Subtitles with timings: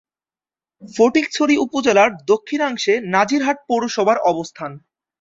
[0.83, 4.71] ফটিকছড়ি উপজেলার দক্ষিণাংশে নাজিরহাট পৌরসভার অবস্থান।